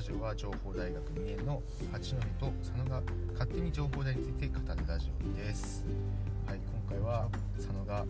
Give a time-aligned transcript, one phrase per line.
[0.00, 3.02] ラジオは情報大学2年の八戸と佐野が
[3.34, 5.84] 勝手に情報大について語るラジオです。
[6.46, 8.06] はい今回は佐野が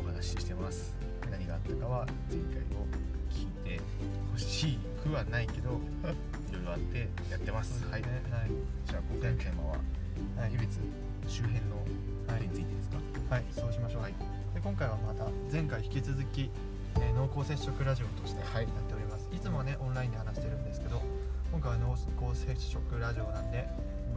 [0.00, 0.94] お話ししてます。
[1.28, 2.86] 何があったかは前回を
[3.34, 3.80] 聞いて
[4.32, 5.70] ほしくはないけど
[6.50, 7.84] いろいろあってやってます。
[7.90, 8.08] はい、ね。
[8.30, 8.50] はい。
[8.86, 9.68] じゃあ今回のテーマは
[10.38, 10.52] はい。
[10.54, 10.78] 江別
[11.26, 11.84] 周辺のこ
[12.28, 13.34] とについてですか？
[13.34, 14.12] はい、そうしましょう、はい。
[14.54, 16.48] で今回はまた前回引き続き、
[16.94, 18.66] えー濃厚接触ラジオとしてやはい。
[18.66, 21.02] っております、い、つもはねオンラインで話してるんですけど
[21.54, 21.92] 今回は濃
[22.32, 23.68] 厚接触ラジオなんで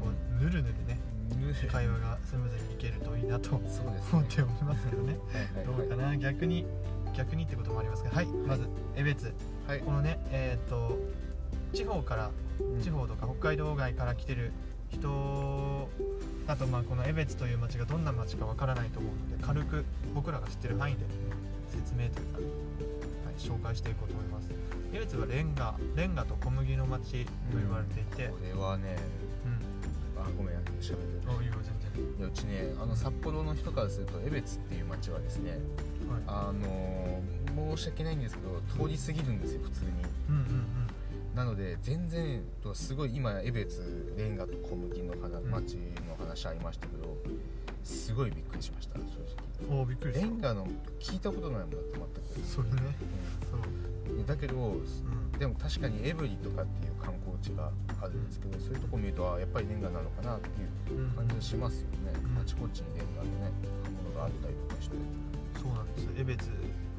[0.02, 0.98] こうぬるぬるね
[1.72, 5.20] 会話がスムーズにいけるといいなと思っておりますけどね。
[5.55, 5.81] はいどはい。
[5.81, 6.18] はいうかな？
[6.18, 6.66] 逆に
[7.16, 9.31] 逆にってこともありますがはいまず江別。
[9.68, 9.81] はい。
[9.81, 10.98] このねえっ、と
[11.73, 12.31] 地方から
[12.81, 14.52] 地方とか北海道外から来てる
[14.90, 15.88] 人
[16.48, 21.02] あとまあこの江別という町がどんな町かわからないと思うので軽く僕らが知ってる範囲で
[21.67, 24.27] 説明というか、はい、紹介していこうと思い
[24.88, 28.27] ます江別はレンガレンガと小麦の町と言われていて。
[28.30, 28.97] これはね
[29.45, 31.77] うん、あごめん喋るあいいよ全
[32.19, 35.58] いやうちねあの札幌の人からすると江別っていう町はですね然
[36.09, 36.21] はい。
[36.27, 37.21] あの
[37.75, 39.91] 申し訳ないんですけど通り過ぎるんですよ普通に。
[40.30, 40.65] うんうん
[41.35, 42.41] なので全然
[42.73, 45.52] すごい今江別レンガと小麦の話ん。
[45.52, 45.75] 町
[46.08, 47.15] の話ありましたけど
[47.83, 49.05] すごいびっくりしました正
[49.69, 50.67] うんおーびっくりレンガの
[50.99, 52.47] 聞いたことないもんだって全く。
[52.47, 52.95] それね。
[53.52, 53.59] そう。
[53.59, 55.32] うんだけどうん。
[55.38, 60.48] でも確かにエブリとかっていう観光地があるんですけどそういうとこ見るとあやっぱりレンガなのかなって
[60.92, 61.12] いううん。
[61.12, 62.42] 感じがしますよね、うん。
[62.42, 63.52] あちこちにレンガのね
[63.84, 64.95] 刃物があったりとかして。
[65.62, 66.50] そうなんです江別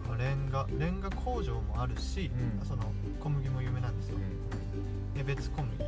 [0.09, 2.31] はレンガレンガ工場もあるし、
[2.61, 2.67] うん。
[2.67, 2.83] その
[3.21, 4.19] 小麦も有名なんですよ、
[5.17, 5.79] 江別小麦。
[5.79, 5.87] ね。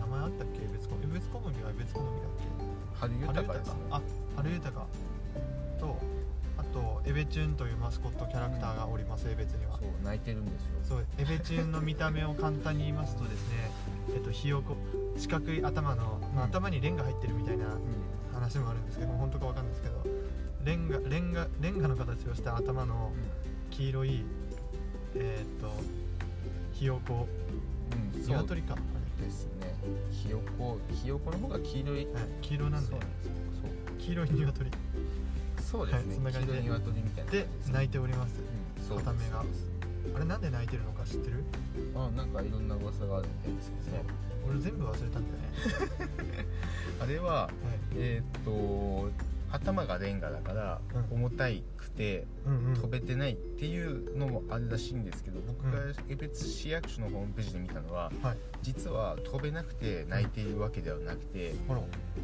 [0.00, 0.60] 名前あったっけ？
[0.64, 1.08] 江別小麦。
[1.08, 2.30] 江別小麦は江別小麦だっ
[2.94, 3.74] 春け豊かですね。
[3.90, 4.02] あ
[4.36, 4.86] 春豊か。
[5.80, 6.43] とあ
[6.74, 9.78] とエベチュンというマスコットキャラクターがおります、江別には。
[9.78, 10.70] そう泣いてるんですよ。
[10.82, 13.70] そうエベチュンの見た目を簡単に言いますとですね
[14.14, 14.76] えっとひよこ
[15.16, 17.66] 四角い頭の、まあうん頭にレンガ入ってるみたいな
[18.32, 20.04] 話もあるんですけど本当かわかんないですけど
[20.64, 23.12] レンガレンガレンガの形をした頭の
[23.70, 24.24] 黄色い
[25.14, 25.72] えーっと
[26.72, 27.28] ひよこ
[27.92, 28.76] うん、鶏か。
[29.20, 29.74] ですね。
[30.10, 32.06] ひよこひよこの方が黄色い。
[32.06, 32.90] はい、黄色なんで。
[32.90, 33.00] そう
[33.98, 34.70] 黄色い鶏
[35.74, 36.60] そうですね、はいそんな感じで。
[36.62, 38.38] 鶏みたいなで泣いております。
[38.38, 39.44] うんが。
[40.14, 41.42] あれなんで泣いてるのか知ってる？
[41.96, 44.04] あなんかいろんな噂があるみたいですけどね。
[44.46, 46.46] 俺全部忘れたんだよね、
[47.00, 47.50] あれははい、
[47.96, 49.10] えーっと
[49.54, 51.24] 頭がレンガだからうん。
[51.24, 52.26] 重たいくて
[52.74, 55.78] 飛べてないっていうのもあるらしいんですけど僕が
[56.08, 58.36] 江別市役所のホームページで見たのははい。
[58.62, 61.54] 実は飛べなくて泣いているわけではなくて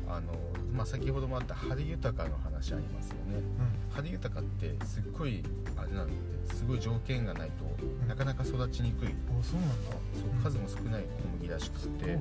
[0.09, 0.33] あの、
[0.75, 3.39] まあ、先ほどもあった春豊の話ありますよね。
[3.39, 5.43] う春豊ってすっごい
[5.77, 6.15] あれなんで
[6.55, 8.09] すごい条件がないとん。
[8.09, 9.15] なかなか育ちにくい。
[9.43, 9.91] そうなんだ。
[10.15, 12.17] そう数も少ない小麦らしくて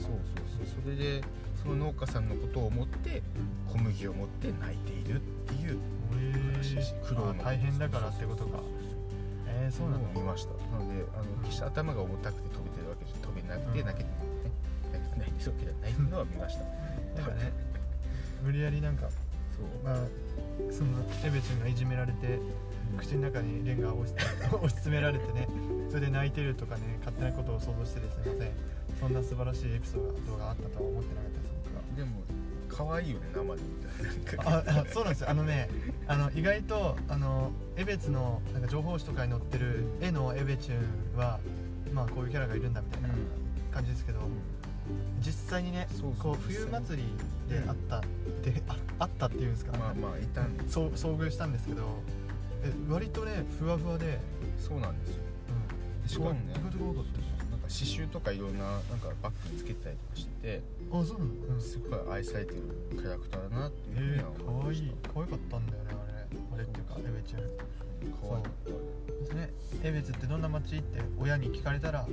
[0.00, 0.82] そうそうそう。
[0.82, 1.22] それで
[1.62, 3.22] その農家さんのことを思って
[3.70, 5.78] 小麦を持って泣いているっていう
[6.52, 8.60] なへしし苦労大変だからってことか。
[9.48, 10.08] えー、そうなんだ。
[10.12, 10.50] のを見ました。
[10.76, 13.86] なのであの決して頭が重たくて飛べてるわけじゃ飛べなくてうん。
[13.86, 14.16] 泣けてね
[14.92, 16.62] 泣けてないってわけじゃないのは見ました。
[17.20, 17.30] なん。
[17.30, 17.52] かね
[18.42, 19.84] 無理やりなんかそう。
[19.84, 19.96] まあ
[20.70, 22.38] そのエベチュンがいじめられて
[22.96, 25.48] 口の中にレンガを押し押し詰められてね
[25.90, 28.52] それで泣いてるとかね勝手なことを想像してですみません
[29.00, 31.82] そんな素晴らしいエピソードがあったとは思ってなかったです僕は。
[31.96, 32.22] でも
[32.68, 34.58] 可愛いよね生で見たら。
[34.58, 35.30] ああそうなんですよ。
[35.30, 35.68] あのね
[36.08, 41.38] あの意外とあのエベツのなんか情報誌とかに載ってる絵のエベチュンは
[41.92, 43.08] まあこういうキャラがいるんだみたいな
[43.72, 44.20] 感じですけど、
[45.20, 48.00] 実際にねそうそうこう冬祭りであった、
[48.42, 50.72] でああったっていうんですか、まあまあいたんです。
[50.72, 51.82] そう遭遇したんですけど
[52.64, 54.18] え割とねふわふわで、
[54.58, 55.22] そうなんですよ。
[56.02, 56.40] うん、しかもね。
[56.50, 57.35] 意外と可愛かったですなんか
[57.68, 62.62] 刺繍とかいろんななんかバッグにつけてたりとかしてあそうなんだ、うん、すごい愛されてる
[62.92, 64.92] キャラクターだなっていうふうえに思いましかわいい。
[65.14, 66.38] 可愛かったんだよねあれ。
[66.54, 67.64] あれっていうかエベチュンた
[68.26, 69.50] 可愛かったですね
[69.82, 72.06] 江別ってどんな町って親に聞かれたら、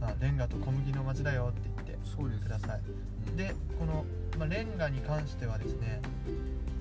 [0.00, 2.42] まあ、レンガと小麦の町だよって言ってそうです。
[2.42, 2.80] ください。
[3.28, 3.36] うん。
[3.36, 4.04] でこの、
[4.38, 6.00] まあ、レンガに関してはですね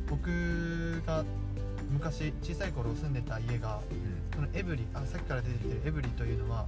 [0.09, 1.23] 僕が
[1.91, 4.23] 昔小さい頃住んでた家がうん。
[4.33, 6.65] そのエブリあさっきから出てきてるエブリというのは、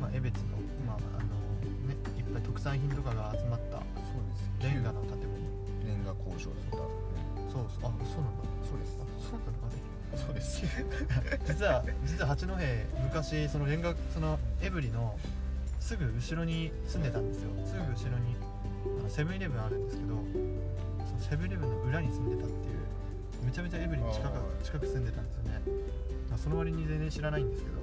[0.00, 1.28] まあ、江別の,、まああの
[1.88, 4.24] ね、いっぱい特産品とかが集まったそう
[4.60, 5.28] ですレンガの建物。
[5.84, 7.04] レンガ工場だっ
[7.52, 7.90] そうそう。
[7.90, 8.42] あそうなんだ。
[8.42, 8.98] たそうです。
[8.98, 9.76] あそうなんだ。
[9.76, 9.84] ね
[10.16, 10.62] そうです。
[11.46, 12.54] 実は実は八戸
[13.02, 15.16] 昔そのレンガそのエブリの
[15.80, 17.50] すぐ後ろに住んでたんですよ。
[17.66, 18.36] すぐ後ろに
[19.00, 20.14] あのセブンイレブンあるんですけど
[21.04, 25.60] そのセブンイレブンの裏に住んでたっていうめちゃめちゃエブリに近く近く住んでたんですよね。
[26.30, 27.73] まあその割に全然知らないんですけど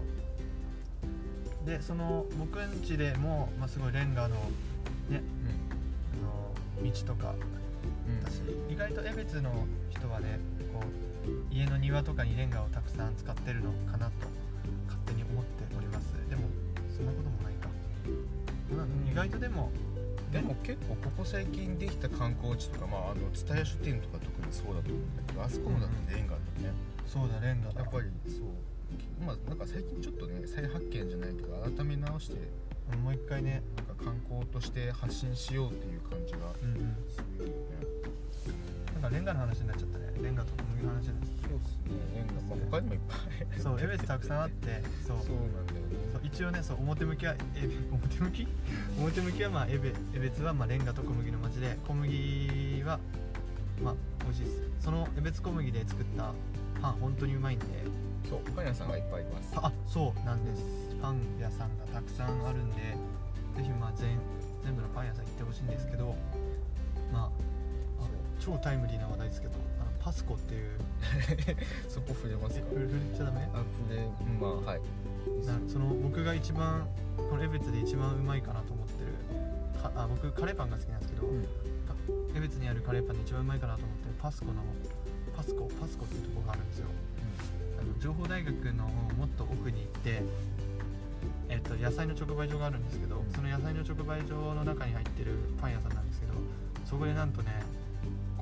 [1.65, 4.35] でその僕ん家でも、まあ、すごいレンガの
[5.09, 5.21] ね
[6.13, 7.33] あの道とか
[8.07, 8.23] うん。
[8.23, 9.51] だし意外と江別の
[9.89, 10.39] 人はね
[10.73, 14.11] こう家の庭とかにレンガをたくさん使ってるのかなと
[14.87, 16.13] 勝手に思っております。
[16.29, 16.43] でも
[16.95, 17.69] そんなこともないか、
[18.75, 19.69] まあ意外とでも
[20.31, 26.73] でも結構ここ最近できた観光地とかまああの蔦屋書店とか特にそうだと思うんだけどあそこもだってレンガだよね、
[27.05, 27.81] そうだレンガだ。
[27.81, 28.47] やっぱりそう
[29.25, 32.35] まあなんか最近ちょっとね再発見じゃないけど改め直して
[33.03, 36.95] もう一回ねなんか観光として発信しようっていう感じがうんうん。
[37.09, 37.55] するよね。
[39.01, 40.11] なんかレンガの話になっちゃったね。
[40.21, 41.95] レンガと小麦の話になっちそうっすね。
[42.15, 45.17] レンガまあ他にもいっぱいゃったそう江別たくさんあってそう。
[45.25, 45.95] そうなんだよね。
[46.11, 48.47] そう一応ねそう表向きはえ表向き？
[48.99, 52.99] 表向きは まあ江別江別はまあレンガと小麦の町で小麦は
[53.83, 53.95] まあ
[54.25, 54.61] 美味しいです。
[54.81, 56.33] その江別小麦で作った
[56.81, 57.65] パン本当にうまいんで
[58.29, 58.39] そう。
[58.56, 59.51] パン屋さんがいっぱいいます。
[59.56, 60.63] あそうなんです。
[61.01, 62.75] パン屋さんがたくさんあるんで
[63.57, 64.18] ぜひまあ全
[64.63, 66.15] 全部のパン屋さん行ってほしいんですけど
[67.12, 67.29] まああ
[68.39, 70.77] 超タイムリーな話題ですけどあのパスコっていう
[71.89, 72.65] そこ触れますか？
[72.71, 73.50] え触れちゃダメ？
[73.53, 74.07] あ触れ
[74.39, 74.81] まあはい。
[75.45, 76.88] なその僕が一番
[77.18, 81.41] この江別で一番うまいかなと思ってるかあ僕カレーパンが好きなんですけど、うん。
[81.44, 81.47] か
[82.35, 84.53] 江別にあるカレーパンで一番うまいかなと思ってるパスコの
[85.35, 86.88] パスコパスコっていうところがあるんですよ
[88.01, 90.24] 情報大学のもっと奥に行って、
[91.50, 93.31] えっと野菜の直売所があるんですけど、うん。
[93.31, 96.33] その野菜の直売所の中に入ってるパン屋さんなんですけど
[96.83, 97.62] そこでなんとね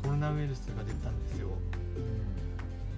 [0.02, 1.50] コロナウイルスが出たんですよ。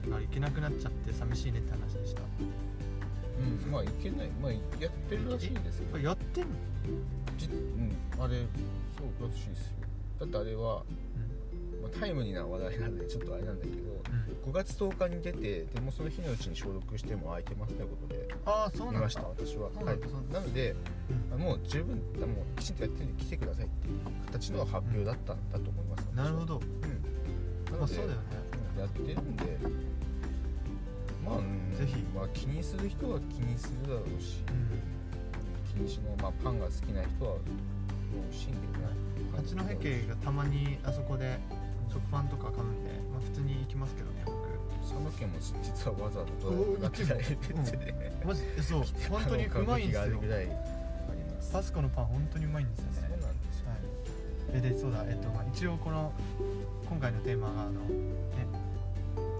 [0.03, 2.21] だから行けなくなっちゃって寂しいねって話でした。
[2.21, 4.29] うん、うん、まあいけない。
[4.39, 4.57] まあや
[4.87, 5.97] ってるらしいですよ。
[5.97, 6.49] やってんの、
[7.39, 8.45] じうんあれ
[8.95, 9.77] そうらしいですよ。
[10.19, 10.83] だってあれは、まあ、
[11.99, 13.77] タイムリーな話題なんでちょっとあれなんだけど
[14.45, 18.99] 5月10日に出てでもその日のうちに消毒しても空いてますということでああそうなんだ。
[18.99, 19.69] 見ました私は。
[19.69, 19.99] はない。
[20.31, 20.75] なので
[21.31, 21.35] うん。
[21.35, 27.77] あもう十分あもうきちんとやってるんで来てくださいっていう形の発表だったんだと思います、なるほど、うん。
[27.77, 28.15] まあそうだよね。
[28.75, 29.57] うんやってるんで
[31.23, 31.97] まあ、うんぜひ。
[32.15, 34.81] まあ、気にする人は気にするだろうしうん。
[35.71, 37.35] 気にしない、まあ、パンが好きな人は
[38.13, 39.01] 美味しいんだよね
[39.35, 41.39] 八戸家がたまにあそこで
[41.91, 44.39] 食パンとか買うんで、まあ、普通に行きますけどね僕。
[44.81, 47.37] 佐野家も実はわざわざドおーライブが嫌い。
[47.65, 48.41] でねマジ？
[48.57, 50.21] えそう本当にうまいんですよ。
[51.51, 53.69] パスコのパン本当にうまいんですよそうねなんですよ。
[53.69, 53.79] はい。
[54.57, 56.13] えでそうだえっと、まあ、一応この
[56.89, 57.79] 今回のテーマがあのね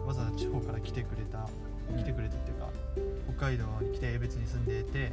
[0.06, 1.48] わざわざ地方から来てくれた
[1.98, 2.70] 来てくれたっていうか
[3.38, 5.12] 北海道に来て江別に住んでいて、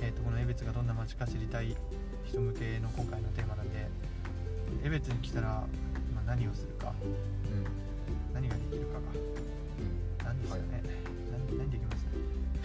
[0.00, 1.76] えっとこの江別がどんな街か知りたい
[2.24, 3.88] 人向けの今回のテーマなんで
[4.84, 5.66] 江別に来たら、まあ、
[6.28, 6.92] 何をするか。
[7.02, 7.64] うん。
[8.34, 9.00] 何ができるかが
[10.24, 10.82] 何ですかね、
[11.48, 12.06] 何何できます？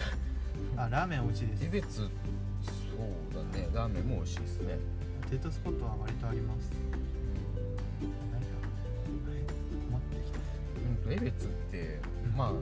[0.76, 1.64] あラーメン美味しいです。
[1.64, 2.08] 江別そう
[3.34, 3.68] だね。
[3.72, 4.78] ラーメンも美味しいですね。
[5.30, 6.70] デートスポットは割とあります。
[8.00, 8.46] 何か
[9.88, 10.38] 困ってきた。
[11.08, 12.36] うん江別ってうん。
[12.36, 12.52] まあ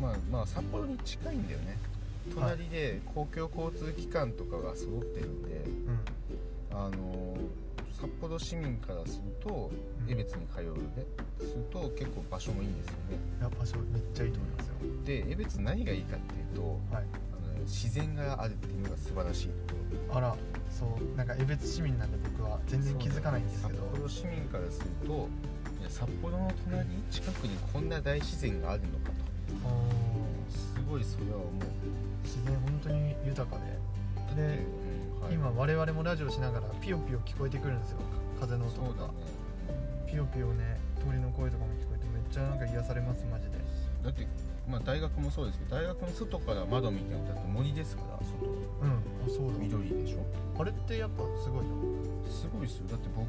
[0.00, 1.78] まあまあ札幌に近いんだよね。
[2.34, 5.64] 隣で公共交通機関とかが揃ってるんで、
[6.70, 6.76] うん。
[6.76, 7.33] あの
[8.04, 9.70] 札幌市民からすると
[10.06, 10.12] うん。
[10.12, 11.06] 江別に通うね
[11.38, 13.16] すると結構場所もいいんですよね。
[13.40, 14.74] いや場所めっちゃいいと思いますよ。
[15.06, 16.62] で江別何がいいかっていうと
[16.94, 17.04] はい。
[17.32, 19.74] あの自然があるっていうのが素晴らしいと。
[19.74, 19.80] こ
[20.10, 20.36] ろあら
[20.68, 23.78] そうなんか江別市民なんで僕は全然気づかないんですけど。
[23.80, 25.28] 札幌市民からすると
[25.88, 29.24] 札幌の隣近くにこんな大自然があるのかと。
[30.50, 31.50] すごいそれは思う。
[32.22, 33.73] 自然本当に豊かで
[34.34, 34.44] で、う
[35.20, 35.34] んはい。
[35.34, 37.98] 今我々もラジオしながらピヨピヨ聞こえてくるんですよ。
[38.40, 39.14] 風の音とか、ね。
[40.06, 43.58] ピヨピヨね鳥の声とかも聞こえてめっちゃなんか癒されますマジで。
[44.02, 44.26] だって
[44.68, 48.50] まあ大学もそうですけど大学の外から窓見てもだって森ですから外。
[48.82, 48.90] うん。
[48.92, 49.58] あそうだ。
[49.58, 50.24] 緑でしょ？
[50.58, 51.82] あれってやっぱすごいの
[52.30, 52.86] すごいですよ。
[52.88, 53.28] だって僕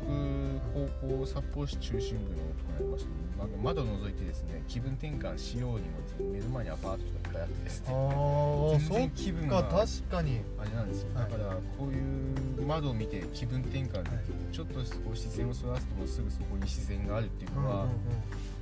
[1.02, 3.10] 高校札幌市中心部のとこにありました
[3.44, 10.40] なんか窓覗いてですね気分転換しようにもですね目の前にアパートとかいっぱいあってですあねー全然気分が確かに。
[10.58, 11.10] あれなんですよ。
[11.16, 11.32] はい。
[11.32, 17.92] だからこういう窓を見て気分転換できる、ちょっとこう視線をそらすともうすぐそこに自然があるっていうのは、うんうんうん。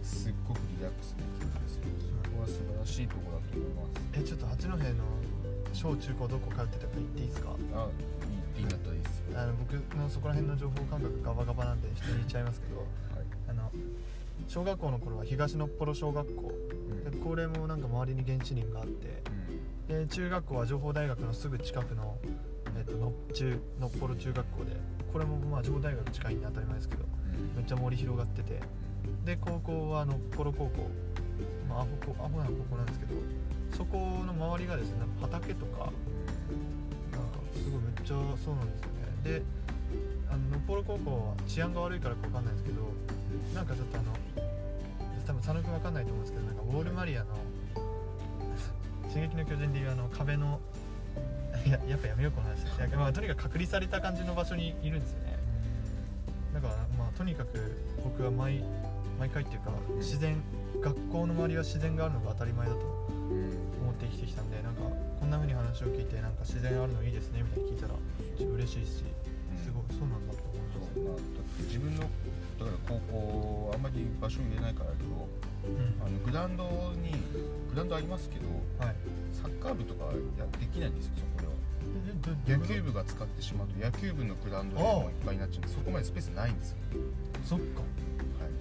[0.03, 1.83] すっごくリラックスできるんですよ
[2.43, 4.01] は素晴らしいところだと思います。
[4.13, 4.77] えちょっと八戸の
[5.73, 7.55] 小中高どこ通ってたか言っていいですか？
[7.73, 7.87] あ
[8.57, 9.39] いいんだったらいいですよ。
[9.39, 12.87] あの僕のそこら辺の情報感覚ガバガバなんで人に言っちゃいますけどはい、
[13.49, 13.71] あの
[14.47, 16.51] 小学校の頃は東のっぽろ小学校。
[16.51, 17.03] うん。
[17.11, 19.23] でこれもなんか周りに現地人があって
[19.87, 22.17] で中学校は情報大学のすぐ近くの、
[22.77, 24.71] えっとの中のっぽろ中学校で
[25.11, 27.57] これもまあ情報大学近いんで当たり前ですけどうん。
[27.57, 28.59] めっちゃ森広がってて
[29.25, 30.89] で高校はのっぽろ高校
[31.73, 33.15] まあアホアホな高校なんですけど
[33.75, 39.39] そこの周りがですね畑とかなんかすごいめっちゃそうなんですよね。
[39.39, 39.41] で
[40.29, 42.89] あのノッポロ高校は治安が悪いからかわかんないですけど
[43.53, 44.13] なんかちょっとあの
[45.25, 47.35] 多分佐野君わかんないと思うんですけどなんかウォールマリアの
[49.09, 50.59] 「進撃の巨人」でいうあの壁の
[51.65, 52.63] いややっぱやめようこの話。
[52.63, 55.37] いや、まあ、とにかく隔離された感じの場所にいるんですよね。
[56.53, 57.57] だからまあとにかく
[58.03, 58.63] 僕は毎
[59.23, 60.35] 毎回っていうか自然
[60.81, 64.81] 学校の周りは自然があるのが当たり前だと思って生きてきたんでなんか
[65.17, 67.95] こんな風に話を聞いてなんか自然あるのいいですねみたいに聞いたら
[68.43, 68.99] 嬉しいし
[69.63, 70.91] すごいそうなんだと思います。
[70.91, 71.23] そうなだっ
[71.55, 72.11] て自分のだか
[72.67, 76.03] ら高校あんまり場所入れないからだけどうん。
[76.03, 76.67] あのグラウンド
[76.99, 77.15] に
[77.71, 78.51] グラウンドありますけど
[78.83, 78.95] はい。
[79.31, 81.53] サッカー部とかやできないんですよそこでは。
[82.51, 86.77] え野球部が使ってしまうと野球部のグラウンドでもいっぱいになっちゃうんでそこまでスペースないんですよ。
[87.47, 87.79] そっか。
[87.79, 88.12] はい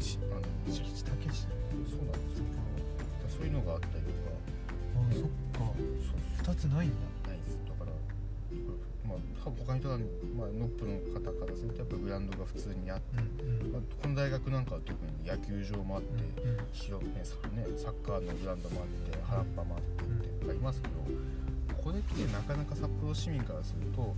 [0.02, 1.46] しあの敷地高いし
[1.88, 2.44] そうなんですよ。
[2.50, 4.34] だからそういうのがあったりとか。
[4.98, 5.72] あそっか。
[6.44, 6.54] そう。
[6.54, 7.30] 2つないんだ。
[7.30, 7.60] ないです。
[7.66, 7.92] だから
[9.06, 20.94] まあ多分他の人が、まあ、ノップの方からするとやっぱグラウンドが普通にあって、うんまあ、この大学なんかは特に野球場もあって、うん広ねさねサッカーのグラウンドもあって原っぱもあってってありますけど。
[20.94, 21.41] ここ
[21.92, 24.14] で来てなかなか札幌市民からすると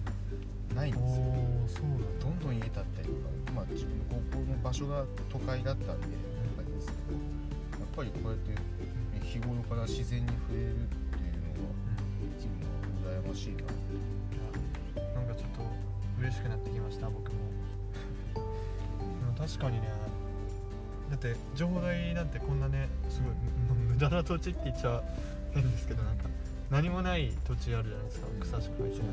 [0.75, 1.25] ないんおですよ。
[1.25, 2.25] おそうなんだ。
[2.25, 6.07] どんどん家建ったりとか、まあ、自分の高校の場所が都会だったんで
[6.59, 7.19] あれですけど
[7.79, 8.59] やっぱりこうやって、ね、
[9.23, 11.75] 日頃から自然に触れるっていうのが
[12.23, 13.63] できるのは羨ましいな。
[13.63, 15.63] ってなんかちょっと
[16.21, 17.39] 嬉しくなってきました僕も。
[19.37, 19.89] 確かにね
[21.11, 23.33] だって情報台なんてこんなねすごい
[23.77, 25.03] む無駄な土地って言っちゃ
[25.53, 26.29] 変ですけどなんか
[26.71, 28.27] 何もない土地あるじゃないですか。
[28.41, 29.07] 草しか生えてない。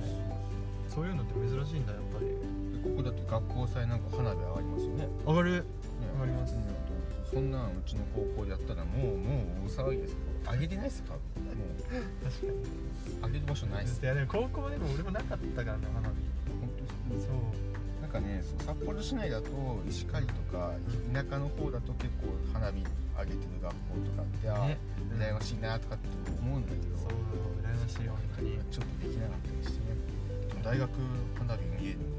[0.90, 2.26] そういうのって珍しいんだやっぱり。
[2.28, 2.36] で
[2.84, 5.06] ここだって学校祭なんか花火上がりますよね。
[5.06, 5.52] ね上がる。
[5.52, 6.78] 上がります普通にやる
[7.26, 10.18] とそんなんうちの高校でやったらもうもう大騒ぎですよ
[10.52, 11.46] 上げてないっすよ多分。
[11.48, 11.64] も
[12.24, 12.52] 確かに。
[12.52, 16.16] う上げる場所ないっすいやでも高校でも俺もなかったからね花火。
[16.50, 16.70] 本
[17.10, 18.02] 当にそう。
[18.02, 19.48] なんかね札幌市内だと
[19.88, 20.74] 石狩とか
[21.14, 22.84] 田舎の方だと結構花火
[23.22, 24.78] 上げてる学校とかってあね。
[25.14, 26.08] ー羨ましいなとかって
[26.40, 27.10] 思うんだけどそう
[27.62, 28.58] 羨ましいよ本当に。
[28.72, 29.96] ちょっとできなかったりしてね。
[30.48, 30.90] でも大学
[31.38, 31.98] 花火見える。
[31.98, 32.18] ん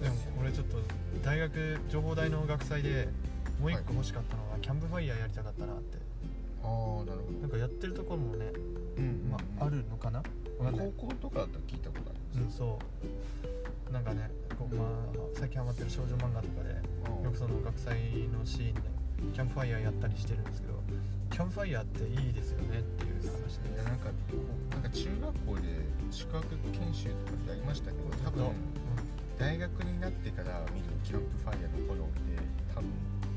[0.00, 0.76] ででも俺ちょっと
[1.24, 3.08] 大学情報大の学祭で
[3.60, 5.98] もう一個欲しかったのは、キャンプファイヤーやりたかったなって。
[6.62, 7.38] ああなるほど。
[7.40, 8.46] なんかやってるところもね、
[8.96, 10.22] うんまあ、あるのかな？
[10.58, 12.78] 高校とかだったら聞いたことあるうんそ
[13.88, 13.92] う。
[13.92, 14.88] なんかねこう、まあ、
[15.34, 16.70] 最近ハマってる少女漫画とかで
[17.24, 18.80] よくその学祭のシーンで
[19.32, 20.74] キャンプファイヤーやったりしてるんですけど
[21.30, 23.70] キャンプファイヤーっていいですよねっていう話で。
[23.74, 25.62] いやなんかこうなんか中学校で
[26.10, 27.96] 宿泊研修とかってありましたけ？
[27.98, 28.50] ど多分
[29.38, 32.36] 大学になってから見るキャンプファイヤーの頃って
[32.74, 32.90] 多分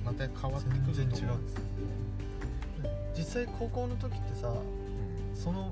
[0.03, 1.63] また変わってくると思うんですよ
[3.15, 5.35] 実際高校の時ってさうん。
[5.35, 5.71] その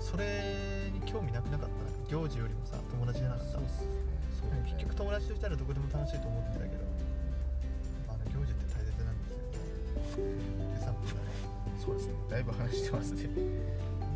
[0.00, 2.10] それに興味なくなかった？
[2.10, 3.52] 行事よりもさ友達じゃなかった？
[3.52, 3.68] そうね。
[3.68, 4.70] ね。
[4.72, 6.84] 結局友達といたらどこでも楽しいと思ってたけど
[10.14, 11.34] 13分だね
[11.78, 13.28] そうですねだいぶ話してますね。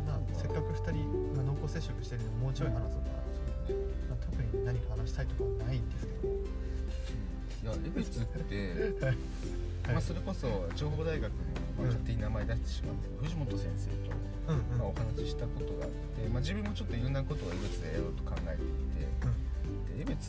[0.07, 3.13] まあせっかく2人、ま、濃厚接触してるのでもうちょい話そうかな、
[4.09, 6.27] まあ、特に何か話したいとかはないんですけど。
[6.27, 6.39] も
[7.61, 9.17] いや江別ってはい、
[9.91, 11.37] まあ、それこそ情報大学の、
[11.77, 14.15] まあ、勝手に名前出してしまうん、藤本先生と、
[14.77, 18.88] まあ、お話ししたことがあって、まあ、自分もちょっといろんなことを江つでやろうと考えていて。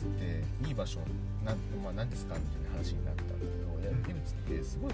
[0.03, 0.99] っていい場所
[1.43, 4.93] なん、まあ、何ですかみたいな話になったんだけど、いやうん江別ってすごい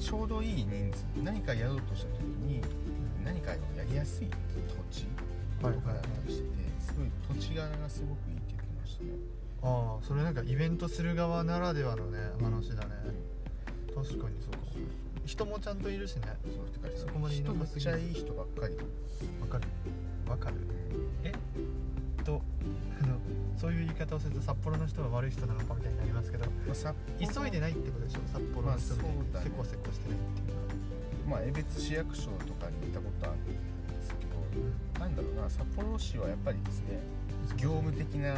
[0.00, 1.04] ちょうどいい人数。
[1.22, 2.60] 何かやろうとした時に
[3.24, 4.26] 何かやりやすい
[4.90, 5.04] 土地
[5.60, 6.48] とかだったりしてて、
[6.80, 9.10] すごい土地柄がすごくいいって言ってましたね。
[9.62, 12.90] ああそれなんかイベントする側ならではのね話だね。
[13.94, 14.58] 確かにそうか。
[15.24, 16.22] 人もちゃんといるしね。
[16.44, 16.66] そう
[16.96, 18.76] そこまでい人めっちゃいい人ばっかり、
[19.40, 19.64] わかる。
[20.28, 20.56] わかる。
[21.22, 21.32] え？
[23.64, 26.44] そういう言い方をすると札幌の人は悪い人なのかみたいになりますけど
[27.16, 28.20] 急いでないってことでしょ？
[28.30, 29.00] 札幌の人み
[29.32, 30.52] たいにませこせこしてないっていう。
[30.52, 30.60] か
[31.30, 37.00] まあ江別市役所とかに行ったことあるんですけどなんだろうな札幌市はやっぱりですね
[37.56, 38.36] 業務的な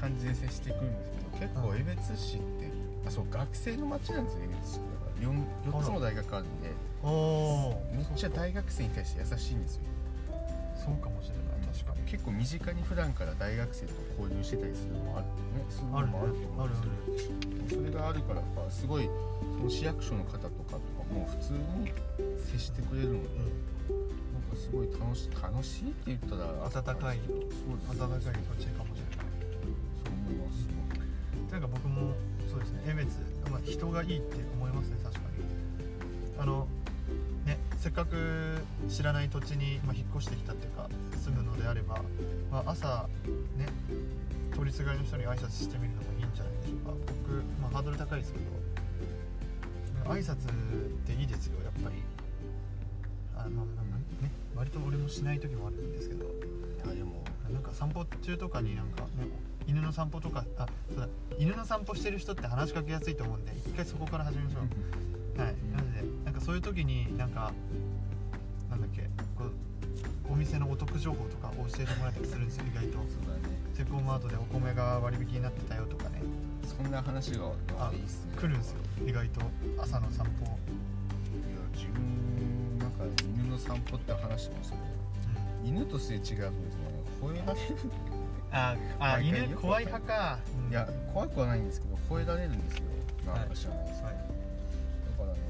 [0.00, 1.10] 感じで接してくるんです
[1.40, 1.76] けど結構うん。
[1.76, 2.70] 江別市って
[3.08, 4.86] あそう学生の街なんですよ江別市って。
[4.86, 6.70] だから 4, 4つも大学あるんで
[7.90, 9.82] めっちゃ大学生に対して優しいんですよ。
[10.78, 15.32] そうかもしれない確か結構身近に普段から大学生と交流してたりするのもあるね。
[15.70, 17.28] そういうのもあると思うんです
[17.68, 19.08] けどそれがあるからやっぱすごい
[19.56, 20.80] その市役所の方とかとか
[21.12, 21.92] も普通に
[22.36, 29.26] 接してくれるので、なんかすごい楽し楽しいって言ったら温かいそう温かい土地かもしれない
[30.04, 30.68] そう思います
[31.52, 32.12] なんか僕も
[32.50, 32.82] そうですね。
[32.88, 33.18] 江別、
[33.50, 35.24] まあ、人がいいって思いますね確かに。
[36.38, 36.79] あのね
[37.80, 38.58] せっかく
[38.90, 42.02] 知らない土地に、まあ、引っ越してきたっていうか住むのであれば、
[42.52, 43.08] まあ、朝
[43.56, 43.66] ね
[44.52, 46.92] 通りすがりの人に挨拶してみるのもいいんじゃないでしょうか。
[47.24, 48.44] 僕、まあ、ハードル高いですけど
[50.12, 50.36] 挨拶っ
[51.06, 52.02] ていいですよやっぱり。
[53.34, 56.26] あまあまあまあね割と俺もしない時もあるんですけど。
[56.26, 56.28] い
[56.86, 57.24] やでも。
[57.50, 59.26] なんか散歩中とかになんかね
[59.66, 61.08] 犬の散歩とかあそうだ
[61.38, 65.40] 犬の散歩してる人って話しかけやすいと思うんで一回そこから始めましょう。
[65.40, 65.54] はい
[66.40, 67.52] かそういう時になんか
[68.70, 69.02] なんだっけ
[69.36, 72.98] こうお店のお得情報とか教えてもらったりするんですよ意外と。
[72.98, 73.54] そうだね。
[73.74, 76.22] セコマートでお米が割引になってたよとかね。
[76.64, 78.32] そんな話があいいっすね。
[78.36, 79.40] 来るんですよ意外と。
[79.78, 80.54] 朝の散歩、いや
[81.74, 83.04] 自分なんか
[83.34, 84.76] 犬の散歩って話もする
[85.64, 86.52] 犬とすれ違うとですね。
[87.20, 87.76] 吠えられる。
[88.52, 90.70] ああ犬怖い派か、うん。
[90.70, 92.84] いや怖くはないんですけど吠えられるんですよ。
[93.26, 94.16] なんか知らないですけど、はい。
[94.16, 94.22] だ
[95.24, 95.40] からね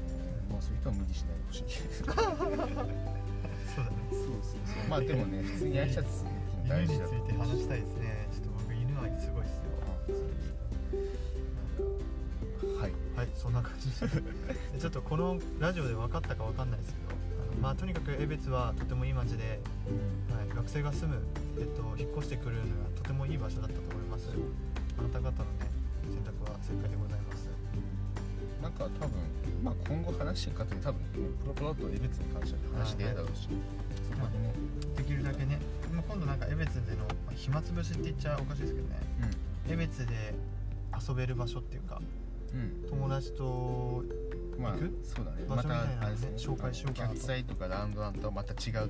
[0.61, 1.65] あそういう人は無理しないでほしい。
[1.73, 2.93] そうそうだね。
[3.73, 3.85] そう
[4.43, 9.71] そうまあでもね普通に挨拶犬につ大事だといて話したいですねちょっと僕犬はすごいっすよ
[12.79, 12.91] はい。
[13.15, 13.27] はい。
[13.35, 13.95] そんな感じで
[14.79, 19.59] ちょっとこのラジオで分かったか分かんないですけどあのまあとにかく江別はとてもいい街で、
[20.29, 21.21] はい、学生が住む、
[21.59, 24.29] えっと、引っ越してくるのはとてもいい場所だったと思います。
[24.99, 25.71] あなた方のね
[26.11, 27.40] 選択は正解でございます
[28.61, 29.17] なんか多分、
[29.63, 31.07] まあ、今後話していく方で多分、ね、
[31.41, 33.47] プロプロと江別に関しては話してるだろうし、
[34.09, 34.53] そこでね、
[34.95, 35.59] できるだけね、
[35.93, 38.99] まあ、今度なんか江別でのまあ暇つぶしって言っちゃおかしいですけどね。
[39.69, 40.33] 江別で
[41.07, 42.01] 遊べる場所っていうか
[42.53, 42.89] うん。
[42.89, 44.03] 友達と
[44.55, 45.45] うんまあそうだね。
[45.47, 46.31] 場所みたいなのねまたあれですね。
[46.37, 47.13] 紹介しようかなと。
[47.15, 48.89] キャッツアイとかラウンドワンとはまた違う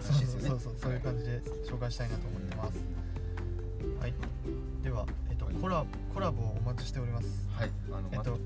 [0.00, 0.48] そう話ですよね。
[0.48, 0.96] そうそうそうい。
[0.96, 2.78] う感じで紹介したいなと思ってます。
[4.00, 4.14] はい。
[4.82, 7.48] では、えっと、コラコラボをお待ちしております。
[7.52, 7.70] はい。
[7.92, 8.36] あのえっとま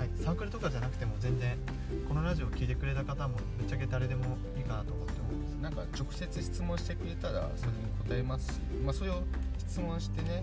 [0.00, 1.58] はい、サークルとかじゃなくても全然
[2.08, 4.24] このラジオを聞いてくれた方もぶっちゃけ誰でも
[4.56, 5.60] いいかなと思ってます。
[5.60, 8.54] なんか直接質問してくれたらそれに答えます。
[8.54, 9.20] し、まあ、それを
[9.58, 10.42] 質問してね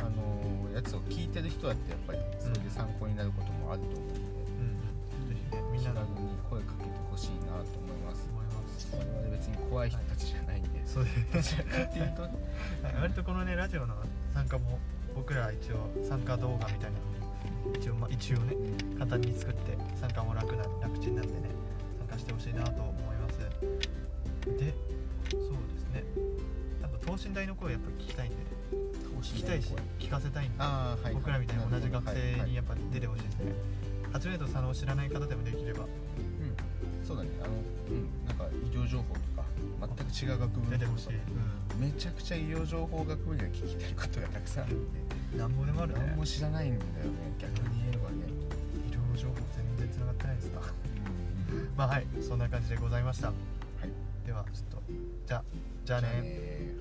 [0.00, 4.20] あのーやつを聞いてる人だってやっぱりそれで参考になることもあると思うので、
[4.56, 5.28] うんうん。
[5.28, 8.24] ぜひねみんなのに声かけてほしいなと思います。
[8.32, 8.88] 思います。
[8.96, 12.32] 我々別に怖い人たちじゃないんで、そうですっていうとはい。
[13.02, 13.92] 割とこのねラジオの
[14.32, 14.78] 参加も
[15.14, 17.25] 僕ら一応参加動画みたいなのに
[17.74, 21.50] 一応,、まあ、一応ねうん簡単に作って参加も楽な楽ちんなんでね
[21.98, 23.38] 参加してほしいなと思います。
[23.38, 23.44] で
[24.46, 26.04] そうですね。
[26.80, 28.36] 多分等身大の声やっぱ聞きたいんで
[29.22, 33.52] 聞きたいし聞かせたいんではい僕らみたいに同じ学生にやっっぱ出てほしいですね。
[34.12, 35.84] 初めと佐野を知らない方でもできれば。
[35.84, 37.06] うん。
[37.06, 37.30] そうだね。
[37.42, 37.54] あの
[37.90, 38.26] うん。
[38.26, 39.35] なんか医療情報とか
[39.80, 41.04] 全く違う学部の出てほし。
[41.06, 41.08] い、
[41.78, 45.00] めちゃくちゃ医療情報学部には聞きたいことがたくさんあるんで。
[45.34, 46.00] うん、なんぼでもあるね。
[46.06, 46.90] 何も知らないんだよね
[47.38, 48.26] 逆に言えばね、
[48.88, 50.60] 医療情報全然つながってないですか。
[50.60, 51.68] うん。
[51.76, 53.28] まあはいそんな感じでございました。
[53.28, 54.26] はい。
[54.26, 54.82] ではちょっと
[55.26, 55.44] じゃあ
[55.84, 56.08] じゃあね。
[56.22, 56.75] ね